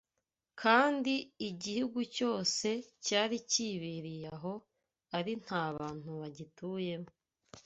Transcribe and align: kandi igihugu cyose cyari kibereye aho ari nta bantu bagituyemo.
kandi 0.61 1.13
igihugu 1.49 1.99
cyose 2.15 2.67
cyari 3.05 3.37
kibereye 3.51 4.25
aho 4.35 4.53
ari 5.17 5.33
nta 5.43 5.63
bantu 5.77 6.09
bagituyemo. 6.21 7.09